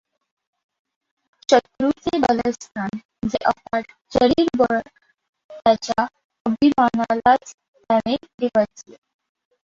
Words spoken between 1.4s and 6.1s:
शत्रूचे बलस्थान जे अफाट शरीरबळ त्याच्या